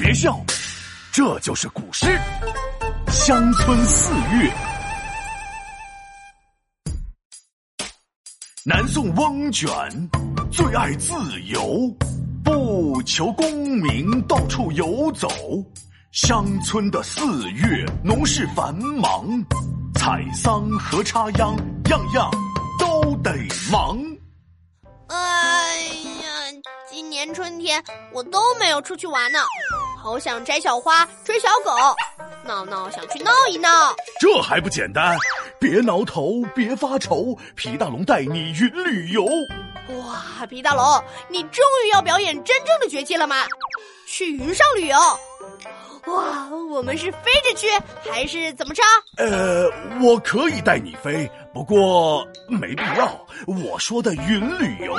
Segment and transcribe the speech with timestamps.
[0.00, 0.40] 别笑，
[1.12, 2.06] 这就是古诗
[3.12, 4.50] 《乡村四月》。
[8.64, 9.68] 南宋翁卷
[10.50, 11.94] 最爱自由，
[12.42, 15.28] 不求功名，到处游走。
[16.12, 19.26] 乡村的四月，农事繁忙，
[19.96, 21.54] 采桑和插秧，
[21.90, 22.30] 样样
[22.78, 23.30] 都得
[23.70, 23.98] 忙。
[25.08, 25.76] 哎
[26.22, 29.38] 呀，今年春天我都没有出去玩呢，
[30.02, 31.70] 好想摘小花、追小狗。
[32.42, 35.14] 闹闹想去闹一闹，这还不简单？
[35.58, 39.26] 别挠头，别发愁，皮大龙带你云旅游。
[39.98, 43.44] 哇，皮大龙，你终于要表演真正的绝技了吗？
[44.06, 44.96] 去云上旅游。
[46.06, 47.68] 哇，我们是飞着去
[48.10, 48.82] 还是怎么着？
[49.16, 49.68] 呃，
[50.02, 53.26] 我可以带你飞，不过没必要。
[53.46, 54.94] 我说的云旅游，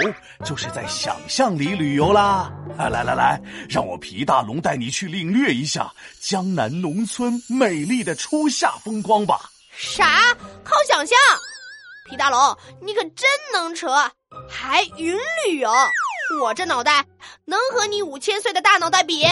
[0.46, 2.52] 就是在想象里旅游啦。
[2.78, 9.50] 啊，来来来，让我皮大龙带你去领略一下江南农村美丽的初夏风光吧。
[9.76, 10.36] 啥？
[10.64, 11.18] 靠想象？
[12.10, 13.88] 皮大龙，你可真能扯，
[14.50, 15.18] 还云
[15.48, 15.72] 旅游？
[16.42, 17.06] 我这脑袋
[17.46, 19.26] 能和你五千岁的大脑袋比？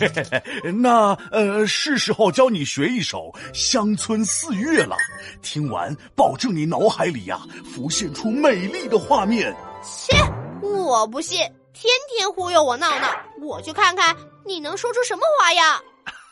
[0.00, 4.96] 嘿嘿嘿，那呃，是时候教你学一首《乡村四月》了。
[5.42, 7.38] 听完，保证你脑海里呀
[7.74, 9.54] 浮现出美丽的画面。
[9.82, 10.16] 切，
[10.62, 11.38] 我不信，
[11.74, 13.08] 天天忽悠我闹闹，
[13.42, 15.78] 我去看看你能说出什么花样。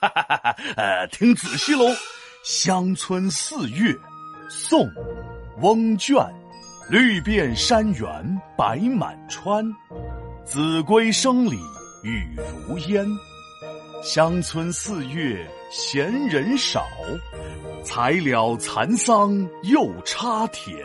[0.00, 0.56] 哈哈哈！
[0.76, 1.84] 呃，听仔细喽，
[2.42, 3.92] 《乡村四月》，
[4.48, 4.90] 宋，
[5.60, 6.16] 翁卷。
[6.90, 9.62] 绿遍山原白满川，
[10.42, 11.58] 子规声里
[12.02, 12.34] 雨
[12.66, 13.06] 如烟。
[14.02, 16.86] 乡村四月闲人少，
[17.84, 20.76] 才了蚕桑又插田。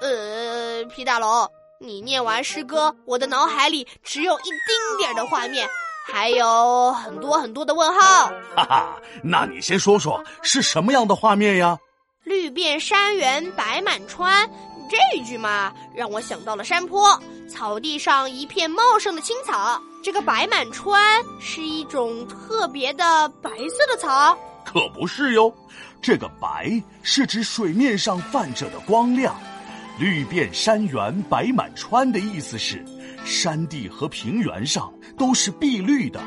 [0.00, 1.48] 呃，皮大龙，
[1.80, 5.68] 你念完诗歌，我的脑海里只有一丁点的画面，
[6.04, 8.30] 还有很多很多的问号。
[8.54, 11.78] 哈哈，那你先说说是什么样的画面呀？
[12.24, 14.50] 绿遍山原白满川。
[14.88, 19.80] 这一句嘛，让我想到了山坡，草地上一片茂盛的青草。
[20.02, 21.02] 这个白满川
[21.40, 25.52] 是一种特别的白色的草，可不是哟。
[26.00, 29.34] 这个白是指水面上泛着的光亮。
[29.98, 32.84] 绿遍山原白满川的意思是，
[33.24, 36.20] 山地和平原上都是碧绿的，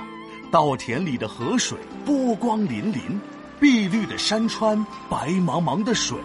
[0.51, 2.99] 稻田里的河水波光粼粼。
[3.59, 6.17] 碧绿的山川，白茫茫的水，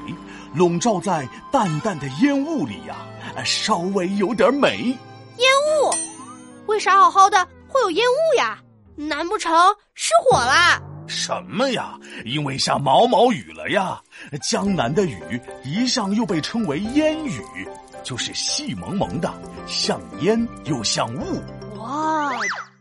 [0.54, 2.96] 笼罩在淡淡的烟雾里呀，
[3.44, 4.96] 稍微有点美。
[5.38, 5.48] 烟
[5.82, 5.90] 雾？
[6.66, 8.58] 为啥好好的会有烟雾呀？
[8.96, 9.52] 难不成
[9.94, 10.80] 失火啦？
[11.08, 11.98] 什么呀？
[12.24, 14.00] 因为下毛毛雨了呀！
[14.40, 17.42] 江南的雨一向又被称为烟雨，
[18.04, 19.34] 就是细蒙蒙的，
[19.66, 21.42] 像烟又像雾。
[21.78, 22.30] 哇，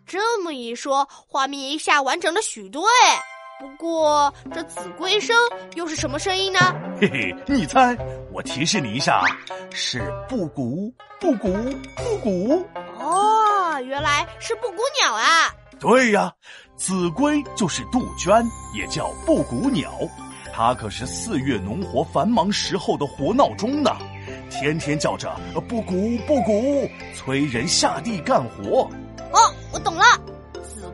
[0.05, 3.19] 这么一说，画面一下完整了许多哎。
[3.63, 5.33] 不过，这子规声
[5.75, 6.59] 又是什么声音呢？
[6.99, 7.95] 嘿嘿，你猜？
[8.29, 9.23] 我提示你一下，
[9.71, 11.53] 是布谷，布谷，
[11.95, 12.67] 布谷。
[12.99, 15.47] 哦，原来是布谷鸟啊！
[15.79, 16.29] 对呀，
[16.75, 19.93] 子规就是杜鹃，也叫布谷鸟。
[20.53, 23.95] 它可是四月农活繁忙时候的活闹钟呢，
[24.51, 25.33] 天天叫着
[25.69, 26.85] 布谷布谷，
[27.15, 28.81] 催人下地干活。
[29.31, 29.39] 哦，
[29.71, 30.03] 我懂了。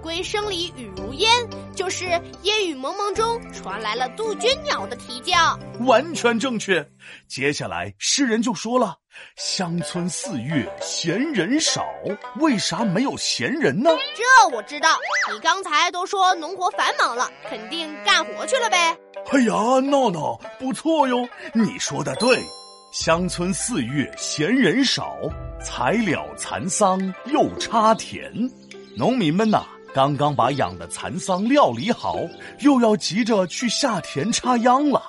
[0.02, 1.30] 归声里雨如烟，
[1.76, 2.06] 就是
[2.44, 6.88] 烟雨蒙蒙中传来了杜鹃鸟的啼叫，完全正确。
[7.28, 8.96] 接下来诗人就说了
[9.36, 11.86] ：“乡村四月闲人少，
[12.40, 14.98] 为啥没有闲人呢？”这我知道，
[15.34, 18.98] 你刚才都说农活繁忙了，肯定干活去了呗。
[19.32, 22.40] 哎呀，闹闹不错哟，你说的对。
[22.92, 25.16] 乡村四月闲人少，
[25.64, 28.32] 才了蚕桑又插田，
[28.96, 29.66] 农民们呐。
[29.92, 32.18] 刚刚把养的蚕桑料理好，
[32.60, 35.02] 又要急着去下田插秧了，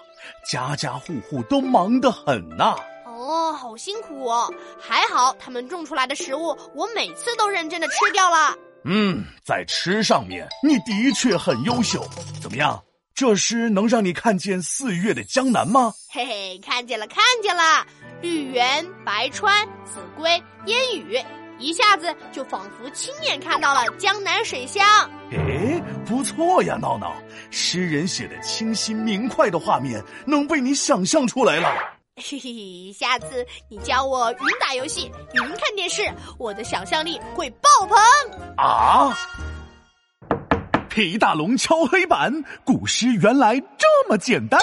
[0.51, 2.75] 家家户户都忙得很呐。
[3.05, 4.51] 哦，好辛苦哦！
[4.81, 8.57] 还好他们种出来的食物，我每次都认真的吃掉了。
[8.85, 12.03] 嗯，在吃上面你的确很优秀。
[12.41, 12.83] 怎么样，
[13.15, 15.93] 这诗能让你看见四月的江南吗？
[16.09, 17.87] 嘿嘿，看见了，看见了，
[18.21, 21.19] 绿园白川，子规烟雨。
[21.59, 24.83] 一下子就仿佛亲眼看到了江南水乡。
[25.31, 27.15] 哎，不错呀，闹闹，
[27.51, 31.69] 诗人写的清新明快的画面能被你想象出来了。
[32.17, 36.03] 嘿嘿，下次你教我云打游戏、云看电视，
[36.39, 37.99] 我的想象力会爆棚。
[38.57, 39.15] 啊！
[40.89, 44.59] 皮大龙敲黑板，古诗原来这么简单。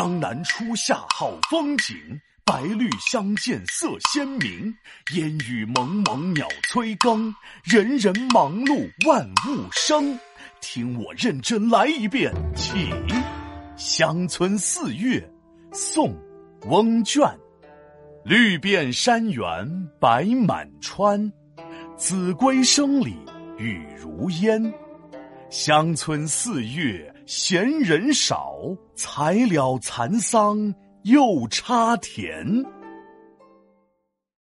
[0.00, 1.94] 江南初夏好风景。
[2.42, 4.74] 白绿相间色鲜明，
[5.12, 10.18] 烟雨蒙蒙鸟催更，人人忙碌万物生。
[10.62, 12.72] 听我认真来一遍，起。
[13.76, 15.20] 《乡村四月》，
[15.76, 16.14] 宋·
[16.66, 17.22] 翁卷。
[18.24, 19.44] 绿遍山原
[20.00, 21.30] 白满川，
[21.98, 23.18] 子规声里
[23.58, 24.72] 雨如烟。
[25.50, 28.56] 乡村四月闲人少，
[28.96, 30.74] 才了蚕桑
[31.04, 32.44] 又插田。